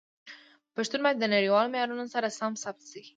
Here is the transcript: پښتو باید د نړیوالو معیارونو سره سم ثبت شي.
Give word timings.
پښتو 0.75 0.95
باید 1.03 1.17
د 1.19 1.25
نړیوالو 1.35 1.71
معیارونو 1.73 2.05
سره 2.13 2.35
سم 2.39 2.51
ثبت 2.63 2.83
شي. 2.91 3.03